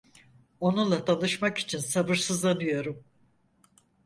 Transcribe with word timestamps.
Onunla 0.59 1.05
tanışmak 1.05 1.57
için 1.57 1.79
sabırsızlanıyorum. 1.79 3.03